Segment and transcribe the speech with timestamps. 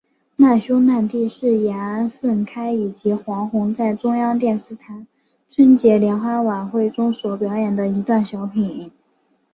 [0.37, 5.05] 难兄难弟是严顺开以及黄宏在中央电视台
[5.47, 8.91] 春节联欢晚会中所表演的一段小品。